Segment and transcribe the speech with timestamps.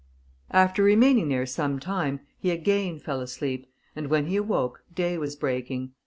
[0.49, 5.35] After remaining there some time, he again fell asleep, and when he awoke day was
[5.35, 5.91] breaking.